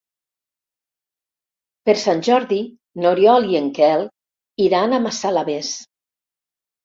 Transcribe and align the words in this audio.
Per 1.89 1.93
Sant 2.03 2.23
Jordi 2.29 2.57
n'Oriol 3.03 3.45
i 3.51 3.59
en 3.61 3.69
Quel 3.79 4.07
iran 4.69 4.95
a 4.95 5.01
Massalavés. 5.05 5.71